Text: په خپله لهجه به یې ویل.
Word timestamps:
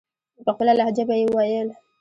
په 0.45 0.51
خپله 0.55 0.71
لهجه 0.79 1.03
به 1.07 1.15
یې 1.19 1.25
ویل. 1.33 1.69